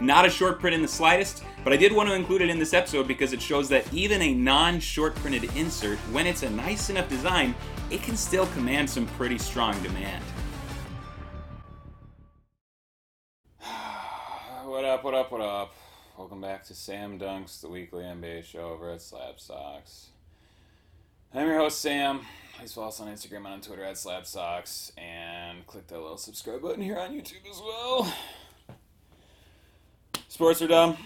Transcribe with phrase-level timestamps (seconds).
[0.00, 2.58] Not a short print in the slightest, but I did want to include it in
[2.60, 6.50] this episode because it shows that even a non short printed insert, when it's a
[6.50, 7.52] nice enough design,
[7.90, 10.22] it can still command some pretty strong demand.
[14.64, 15.74] what up, what up, what up?
[16.16, 20.06] Welcome back to Sam Dunks, the weekly NBA show over at SlabStox.
[21.34, 22.20] I'm your host, Sam.
[22.56, 26.62] Please follow us on Instagram and on Twitter at SlabStox, and click that little subscribe
[26.62, 28.12] button here on YouTube as well.
[30.28, 30.96] Sports are dumb.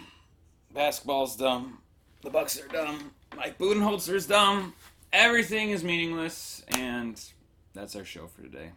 [0.74, 1.78] Basketball's dumb.
[2.22, 3.12] The Bucks are dumb.
[3.36, 4.74] Mike Budenholzer's dumb.
[5.12, 7.22] Everything is meaningless, and
[7.72, 8.70] that's our show for today.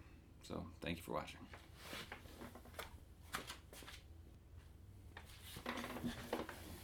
[0.44, 1.40] So, thank you for watching.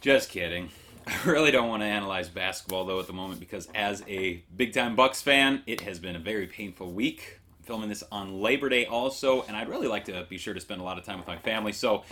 [0.00, 0.70] Just kidding.
[1.06, 4.72] I really don't want to analyze basketball though at the moment because as a big
[4.72, 7.38] time Bucks fan, it has been a very painful week.
[7.58, 10.60] I'm filming this on Labor Day also, and I'd really like to be sure to
[10.60, 11.72] spend a lot of time with my family.
[11.72, 12.02] So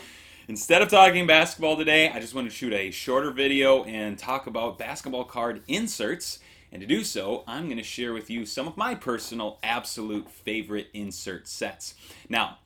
[0.51, 4.49] instead of talking basketball today, I just want to shoot a shorter video and talk
[4.49, 6.41] about basketball card inserts.
[6.73, 10.29] And to do so, I'm going to share with you some of my personal absolute
[10.29, 11.95] favorite insert sets.
[12.29, 12.59] Now,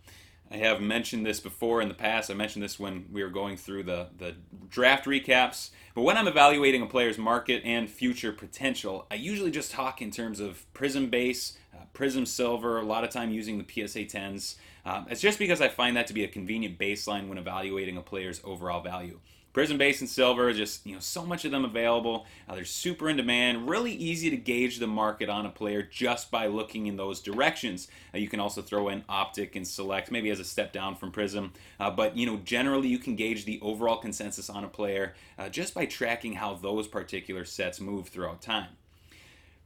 [0.50, 2.30] I have mentioned this before in the past.
[2.30, 4.34] I mentioned this when we were going through the, the
[4.70, 5.68] draft recaps.
[5.94, 10.10] But when I'm evaluating a player's market and future potential, I usually just talk in
[10.10, 11.58] terms of Prism base,
[11.94, 14.56] Prism silver, a lot of time using the PSA 10s.
[14.84, 18.02] Um, it's just because I find that to be a convenient baseline when evaluating a
[18.02, 19.20] player's overall value.
[19.54, 22.26] Prism Base and Silver, just you know, so much of them available.
[22.48, 23.68] Uh, they're super in demand.
[23.68, 27.86] Really easy to gauge the market on a player just by looking in those directions.
[28.12, 31.12] Uh, you can also throw in Optic and Select, maybe as a step down from
[31.12, 31.52] Prism.
[31.78, 35.48] Uh, but you know, generally you can gauge the overall consensus on a player uh,
[35.48, 38.70] just by tracking how those particular sets move throughout time.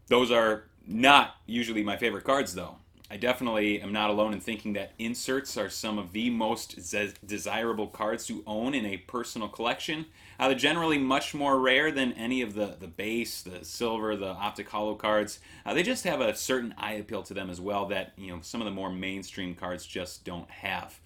[0.08, 2.76] Those are not usually my favorite cards, though.
[3.10, 6.76] I definitely am not alone in thinking that inserts are some of the most
[7.26, 10.06] desirable cards to own in a personal collection.
[10.38, 14.28] Uh, they're generally much more rare than any of the, the base, the silver, the
[14.28, 15.40] optic holo cards.
[15.64, 18.40] Uh, they just have a certain eye appeal to them as well that you know
[18.42, 21.00] some of the more mainstream cards just don't have.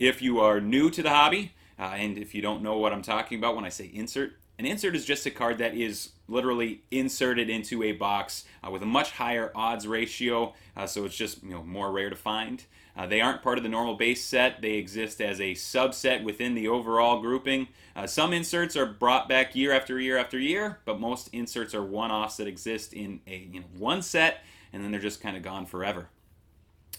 [0.00, 3.02] If you are new to the hobby, uh, and if you don't know what I'm
[3.02, 6.82] talking about when I say insert, an insert is just a card that is literally
[6.90, 11.42] inserted into a box uh, with a much higher odds ratio, uh, so it's just
[11.42, 12.64] you know more rare to find.
[12.96, 14.60] Uh, they aren't part of the normal base set.
[14.60, 17.68] They exist as a subset within the overall grouping.
[17.94, 21.84] Uh, some inserts are brought back year after year after year, but most inserts are
[21.84, 25.42] one-offs that exist in a you know one set, and then they're just kind of
[25.42, 26.08] gone forever.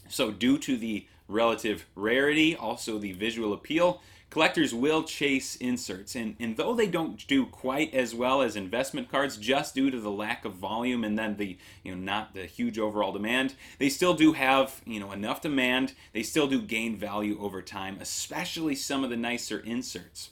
[0.08, 6.16] So due to the relative rarity, also the visual appeal, collectors will chase inserts.
[6.16, 10.00] And, and though they don't do quite as well as investment cards, just due to
[10.00, 13.90] the lack of volume and then the, you know, not the huge overall demand, they
[13.90, 15.94] still do have, you know, enough demand.
[16.14, 20.30] They still do gain value over time, especially some of the nicer inserts.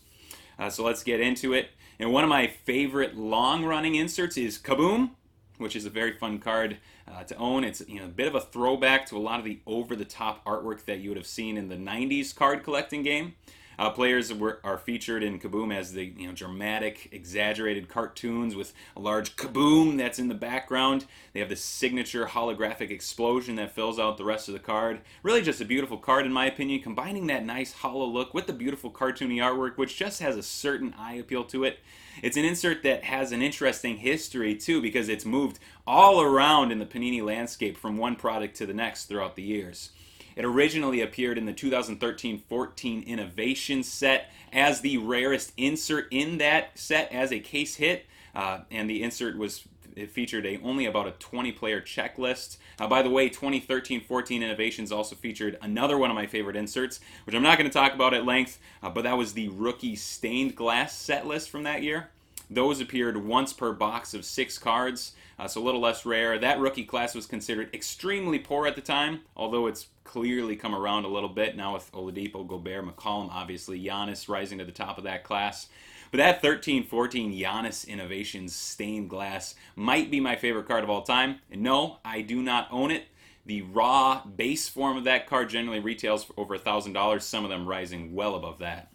[0.59, 1.69] Uh, so let's get into it.
[1.99, 5.11] And one of my favorite long running inserts is Kaboom,
[5.57, 6.77] which is a very fun card
[7.07, 7.63] uh, to own.
[7.63, 10.05] It's you know a bit of a throwback to a lot of the over the
[10.05, 13.33] top artwork that you would have seen in the 90s card collecting game.
[13.77, 18.73] Uh, players were, are featured in Kaboom as the you know dramatic, exaggerated cartoons with
[18.95, 21.05] a large kaboom that's in the background.
[21.33, 25.01] They have this signature holographic explosion that fills out the rest of the card.
[25.21, 28.53] Really, just a beautiful card in my opinion, combining that nice holo look with the
[28.53, 31.79] beautiful cartoony artwork, which just has a certain eye appeal to it.
[32.23, 36.79] It's an insert that has an interesting history too, because it's moved all around in
[36.79, 39.91] the Panini landscape from one product to the next throughout the years.
[40.37, 46.77] It originally appeared in the 2013 14 Innovation set as the rarest insert in that
[46.77, 48.05] set as a case hit,
[48.35, 49.63] uh, and the insert was
[49.95, 52.57] it featured a only about a 20 player checklist.
[52.79, 56.99] Uh, by the way, 2013 14 Innovations also featured another one of my favorite inserts,
[57.25, 59.95] which I'm not going to talk about at length, uh, but that was the rookie
[59.95, 62.11] stained glass set list from that year.
[62.49, 66.39] Those appeared once per box of six cards, uh, so a little less rare.
[66.39, 71.03] That rookie class was considered extremely poor at the time, although it's clearly come around
[71.03, 75.03] a little bit now with Oladipo, Gobert, McCollum, obviously Giannis rising to the top of
[75.03, 75.67] that class.
[76.09, 81.01] But that 13 14 Giannis Innovations stained glass might be my favorite card of all
[81.01, 81.39] time.
[81.51, 83.07] And no, I do not own it.
[83.45, 87.67] The raw base form of that card generally retails for over $1,000, some of them
[87.67, 88.91] rising well above that.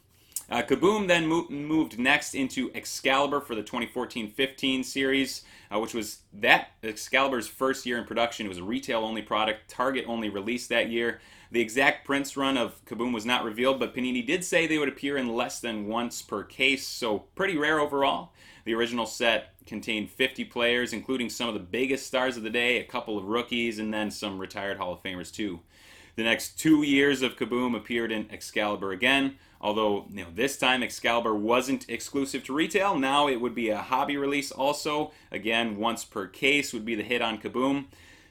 [0.53, 5.45] Uh, Kaboom then mo- moved next into Excalibur for the 2014-15 series,
[5.75, 8.45] uh, which was that Excalibur's first year in production.
[8.45, 9.71] It was a retail-only product.
[9.71, 11.23] Target only released that year.
[11.53, 14.91] The exact prints run of Kaboom was not revealed, but Panini did say they would
[14.91, 18.35] appear in less than once per case, so pretty rare overall.
[18.67, 22.79] The original set contained 50 players, including some of the biggest stars of the day,
[22.79, 25.61] a couple of rookies, and then some retired Hall of Famers too.
[26.17, 30.83] The next two years of Kaboom appeared in Excalibur again, Although you know this time
[30.83, 35.13] Excalibur wasn't exclusive to retail, now it would be a hobby release also.
[35.31, 37.85] Again, once per case would be the hit on Kaboom.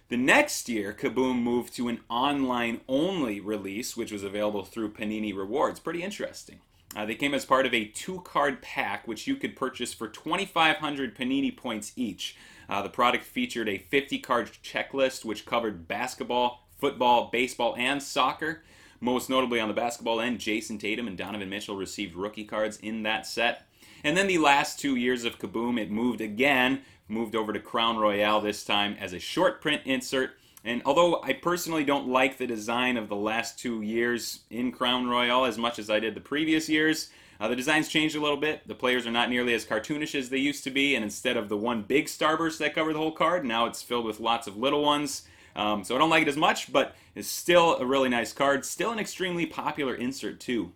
[0.09, 5.33] The next year, Kaboom moved to an online only release, which was available through Panini
[5.33, 5.79] Rewards.
[5.79, 6.59] Pretty interesting.
[6.93, 10.09] Uh, they came as part of a two card pack, which you could purchase for
[10.09, 12.35] 2,500 Panini points each.
[12.67, 18.63] Uh, the product featured a 50 card checklist, which covered basketball, football, baseball, and soccer.
[18.99, 23.03] Most notably on the basketball end, Jayson Tatum and Donovan Mitchell received rookie cards in
[23.03, 23.67] that set.
[24.03, 27.97] And then the last two years of Kaboom, it moved again, moved over to Crown
[27.97, 30.31] Royale this time as a short print insert.
[30.63, 35.07] And although I personally don't like the design of the last two years in Crown
[35.07, 38.37] Royale as much as I did the previous years, uh, the design's changed a little
[38.37, 38.67] bit.
[38.67, 41.49] The players are not nearly as cartoonish as they used to be, and instead of
[41.49, 44.57] the one big starburst that covered the whole card, now it's filled with lots of
[44.57, 45.23] little ones.
[45.55, 48.65] Um, so I don't like it as much, but it's still a really nice card.
[48.65, 50.73] Still an extremely popular insert, too.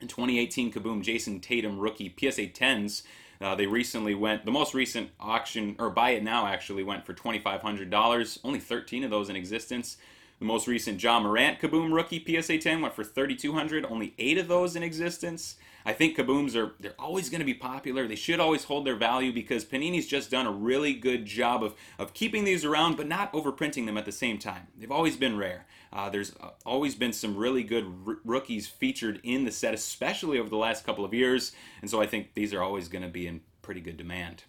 [0.00, 3.02] In 2018 Kaboom Jayson Tatum rookie PSA 10s,
[3.40, 7.14] uh, they recently went, the most recent auction, or buy it now actually, went for
[7.14, 8.38] $2,500.
[8.44, 9.96] Only 13 of those in existence.
[10.38, 13.86] The most recent Ja Morant Kaboom rookie PSA 10 went for 3,200.
[13.86, 15.56] Only eight of those in existence.
[15.86, 18.06] I think Kabooms are they're always going to be popular.
[18.06, 21.74] They should always hold their value because Panini's just done a really good job of,
[21.98, 24.66] of keeping these around but not overprinting them at the same time.
[24.76, 25.64] They've always been rare.
[25.90, 30.38] Uh, there's uh, always been some really good r- rookies featured in the set, especially
[30.38, 33.08] over the last couple of years, and so I think these are always going to
[33.08, 34.42] be in pretty good demand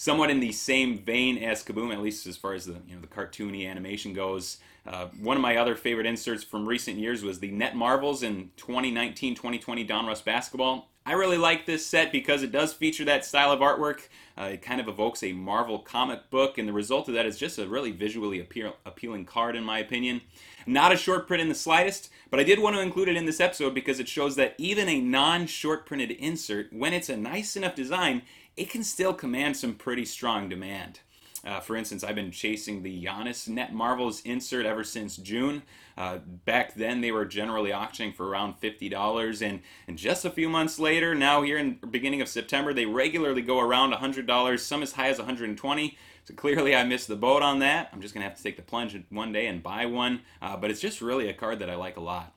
[0.00, 3.02] somewhat in the same vein as Kaboom, at least as far as the you know
[3.02, 4.56] the cartoony animation goes.
[4.86, 8.50] Uh, one of my other favorite inserts from recent years was the Net Marvels in
[8.56, 10.89] 2019-2020 Don Donruss basketball.
[11.06, 14.08] I really like this set because it does feature that style of artwork.
[14.36, 17.38] Uh, it kind of evokes a Marvel comic book, and the result of that is
[17.38, 20.20] just a really visually appeal- appealing card, in my opinion.
[20.66, 23.24] Not a short print in the slightest, but I did want to include it in
[23.24, 27.16] this episode because it shows that even a non short printed insert, when it's a
[27.16, 28.22] nice enough design,
[28.56, 31.00] it can still command some pretty strong demand.
[31.44, 35.62] Uh, for instance, I've been chasing the Giannis Net Marvels insert ever since June.
[35.96, 40.48] Uh, back then, they were generally auctioning for around $50, and, and just a few
[40.48, 44.92] months later, now here in beginning of September, they regularly go around $100, some as
[44.92, 47.88] high as 120 so clearly I missed the boat on that.
[47.92, 50.56] I'm just going to have to take the plunge one day and buy one, uh,
[50.56, 52.34] but it's just really a card that I like a lot.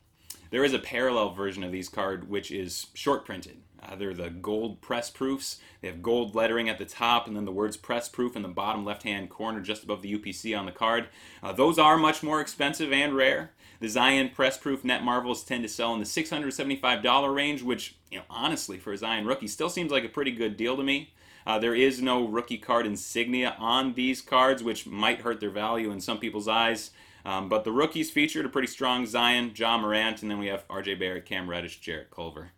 [0.54, 3.58] There is a parallel version of these card which is short printed.
[3.82, 5.60] Uh, they're the gold press proofs.
[5.82, 8.48] They have gold lettering at the top and then the words press proof in the
[8.50, 11.08] bottom left hand corner just above the UPC on the card.
[11.42, 13.54] Uh, those are much more expensive and rare.
[13.80, 18.20] The Zion press proof net marvels tend to sell in the $675 range, which, you
[18.20, 21.14] know, honestly, for a Zion rookie, still seems like a pretty good deal to me.
[21.46, 25.92] Uh, there is no rookie card insignia on these cards, which might hurt their value
[25.92, 26.92] in some people's eyes.
[27.26, 30.68] Um, but the rookies featured a pretty strong Zion, Ja Morant, and then we have
[30.68, 32.52] RJ Barrett, Cam Reddish, Jarrett Culver.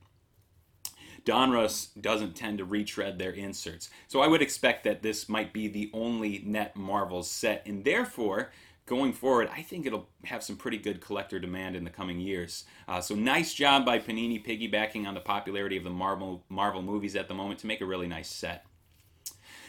[1.24, 3.90] Donruss doesn't tend to retread their inserts.
[4.08, 8.52] So I would expect that this might be the only Netmarvels set, and therefore,
[8.86, 12.66] going forward, I think it'll have some pretty good collector demand in the coming years.
[12.88, 17.16] Uh, so nice job by Panini piggybacking on the popularity of the Marvel, Marvel movies
[17.16, 18.66] at the moment to make a really nice set.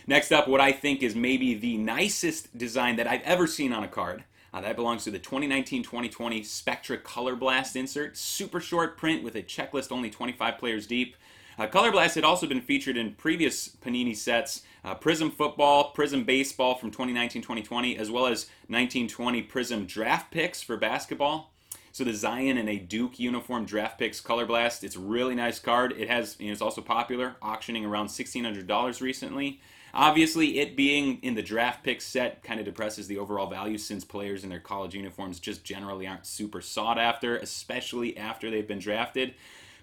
[0.09, 3.83] Next up, what I think is maybe the nicest design that I've ever seen on
[3.83, 4.23] a card.
[4.55, 8.17] Uh, that belongs to the 2019-2020 Spectra Color Blast insert.
[8.17, 11.17] Super short print with a checklist only 25 players deep.
[11.59, 16.23] Uh, Color Blast had also been featured in previous Panini sets, uh, Prism Football, Prism
[16.23, 21.53] Baseball from 2019-2020, as well as 1920 Prism Draft Picks for basketball.
[21.91, 24.85] So the Zion in a Duke uniform draft picks color blast.
[24.85, 25.95] It's a really nice card.
[25.97, 29.61] It has, you know, it's also popular, auctioning around $1,600 recently.
[29.99, 34.05] Obviously, it being in the draft pick set kind of depresses the overall value since
[34.05, 38.79] players in their college uniforms just generally aren't super sought after, especially after they've been
[38.79, 39.33] drafted.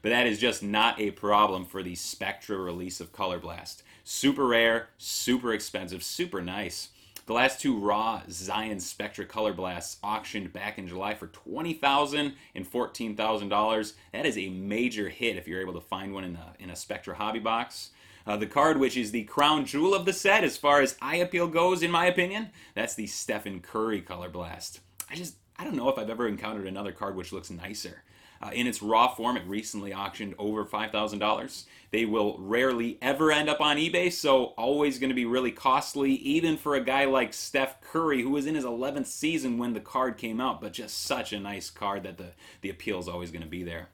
[0.03, 3.81] But that is just not a problem for the Spectra release of Color Blast.
[4.03, 6.89] Super rare, super expensive, super nice.
[7.25, 12.71] The last two raw Zion Spectra Color Blasts auctioned back in July for $20,000 and
[12.71, 13.93] $14,000.
[14.11, 16.75] That is a major hit if you're able to find one in a, in a
[16.75, 17.89] Spectra hobby box.
[18.25, 21.17] Uh, the card, which is the crown jewel of the set as far as eye
[21.17, 24.79] appeal goes, in my opinion, that's the Stephen Curry Color Blast.
[25.09, 28.03] I just, I don't know if I've ever encountered another card which looks nicer.
[28.41, 31.65] Uh, in its raw form, it recently auctioned over $5,000.
[31.91, 36.11] They will rarely ever end up on eBay, so always going to be really costly,
[36.15, 39.79] even for a guy like Steph Curry, who was in his 11th season when the
[39.79, 43.31] card came out, but just such a nice card that the, the appeal is always
[43.31, 43.87] going to be there.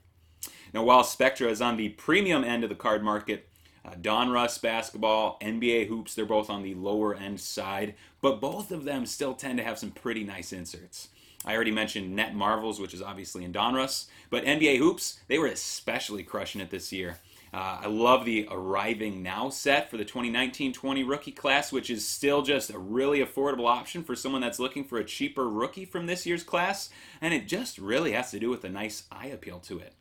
[0.74, 3.49] Now, while Spectra is on the premium end of the card market,
[3.84, 8.84] uh, Donruss basketball, NBA hoops, they're both on the lower end side, but both of
[8.84, 11.08] them still tend to have some pretty nice inserts.
[11.44, 15.46] I already mentioned Net Marvels, which is obviously in Donruss, but NBA Hoops, they were
[15.46, 17.18] especially crushing it this year.
[17.52, 22.06] Uh, I love the Arriving Now set for the 2019 20 rookie class, which is
[22.06, 26.06] still just a really affordable option for someone that's looking for a cheaper rookie from
[26.06, 29.58] this year's class, and it just really has to do with a nice eye appeal
[29.60, 29.94] to it.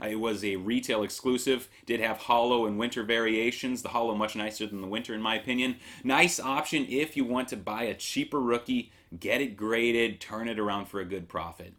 [0.00, 3.82] Uh, it was a retail exclusive, did have holo and winter variations.
[3.82, 5.76] The holo much nicer than the winter, in my opinion.
[6.04, 10.58] Nice option if you want to buy a cheaper rookie, get it graded, turn it
[10.58, 11.74] around for a good profit.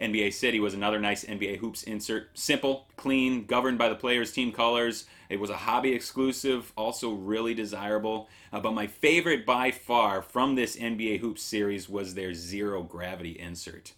[0.00, 2.36] NBA City was another nice NBA Hoops insert.
[2.38, 5.06] Simple, clean, governed by the players' team colors.
[5.28, 8.28] It was a hobby exclusive, also really desirable.
[8.52, 13.38] Uh, but my favorite by far from this NBA Hoops series was their zero gravity
[13.38, 13.94] insert.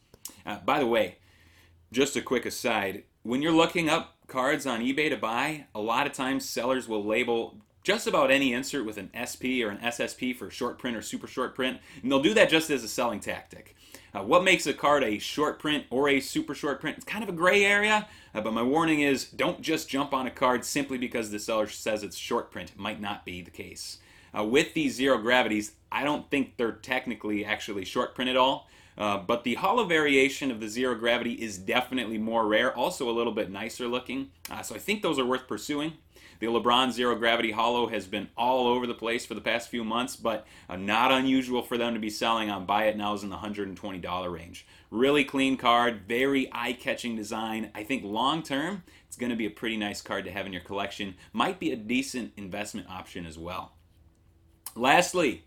[0.47, 1.19] Uh, by the way,
[1.93, 6.07] just a quick aside when you're looking up cards on eBay to buy, a lot
[6.07, 10.35] of times sellers will label just about any insert with an SP or an SSP
[10.35, 13.21] for short print or super short print, and they'll do that just as a selling
[13.21, 13.77] tactic.
[14.15, 16.97] Uh, what makes a card a short print or a super short print?
[16.97, 20.27] It's kind of a gray area, uh, but my warning is don't just jump on
[20.27, 22.71] a card simply because the seller says it's short print.
[22.71, 23.99] It might not be the case.
[24.37, 28.69] Uh, with these zero gravities, I don't think they're technically actually short print at all.
[28.99, 33.13] Uh, but the holo variation of the zero gravity is definitely more rare, also a
[33.13, 34.31] little bit nicer looking.
[34.51, 35.93] Uh, so I think those are worth pursuing.
[36.41, 39.83] The LeBron Zero Gravity Holo has been all over the place for the past few
[39.83, 43.31] months, but uh, not unusual for them to be selling on Buy It Nows in
[43.31, 44.65] the $120 range.
[44.91, 47.71] Really clean card, very eye catching design.
[47.75, 50.53] I think long term, it's going to be a pretty nice card to have in
[50.53, 51.17] your collection.
[51.33, 53.73] Might be a decent investment option as well.
[54.77, 55.43] Lastly,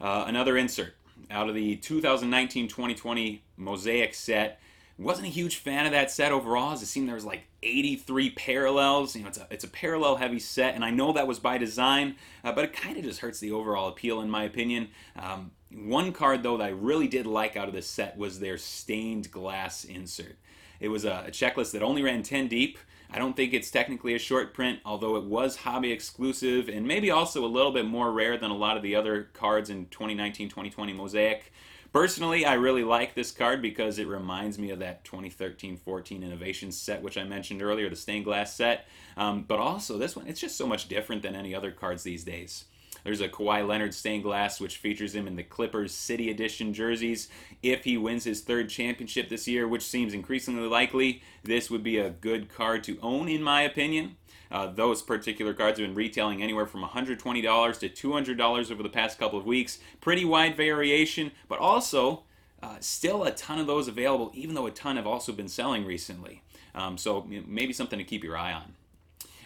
[0.00, 0.96] uh, another insert
[1.32, 4.60] out of the 2019-2020 Mosaic set.
[4.98, 6.72] Wasn't a huge fan of that set overall.
[6.72, 9.16] As it seemed there was like 83 parallels.
[9.16, 11.58] You know, it's a it's a parallel heavy set, and I know that was by
[11.58, 14.88] design, uh, but it kind of just hurts the overall appeal in my opinion.
[15.16, 18.58] Um, one card though that I really did like out of this set was their
[18.58, 20.36] stained glass insert.
[20.78, 22.78] It was a, a checklist that only ran 10 deep.
[23.14, 27.10] I don't think it's technically a short print, although it was hobby exclusive and maybe
[27.10, 30.48] also a little bit more rare than a lot of the other cards in 2019
[30.48, 31.52] 2020 Mosaic.
[31.92, 37.02] Personally, I really like this card because it reminds me of that 2013-14 innovation set,
[37.02, 38.86] which I mentioned earlier, the stained glass set.
[39.18, 42.24] Um, but also, this one, it's just so much different than any other cards these
[42.24, 42.64] days.
[43.04, 47.28] There's a Kawhi Leonard stained glass, which features him in the Clippers City Edition jerseys.
[47.62, 51.98] If he wins his third championship this year, which seems increasingly likely, this would be
[51.98, 54.16] a good card to own, in my opinion.
[54.50, 59.18] Uh, those particular cards have been retailing anywhere from $120 to $200 over the past
[59.18, 59.78] couple of weeks.
[60.00, 62.24] Pretty wide variation, but also
[62.62, 65.84] uh, still a ton of those available, even though a ton have also been selling
[65.86, 66.42] recently.
[66.74, 68.74] Um, so maybe something to keep your eye on.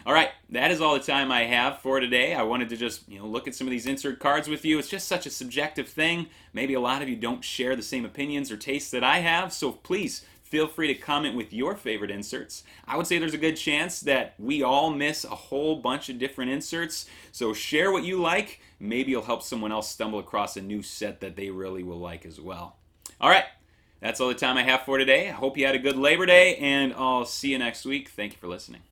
[0.07, 2.33] All right, that is all the time I have for today.
[2.33, 4.79] I wanted to just, you know, look at some of these insert cards with you.
[4.79, 6.27] It's just such a subjective thing.
[6.53, 9.51] Maybe a lot of you don't share the same opinions or tastes that I have,
[9.51, 12.63] so please feel free to comment with your favorite inserts.
[12.87, 16.19] I would say there's a good chance that we all miss a whole bunch of
[16.19, 17.05] different inserts.
[17.33, 18.61] So share what you like.
[18.79, 22.25] Maybe you'll help someone else stumble across a new set that they really will like
[22.25, 22.77] as well.
[23.19, 23.43] All right,
[23.99, 25.27] that's all the time I have for today.
[25.27, 28.07] I hope you had a good Labor Day, and I'll see you next week.
[28.07, 28.83] Thank you for listening.